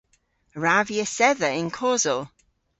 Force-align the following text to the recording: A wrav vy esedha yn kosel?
A 0.55 0.57
wrav 0.59 0.85
vy 0.89 0.97
esedha 1.05 1.49
yn 1.59 1.69
kosel? 1.77 2.21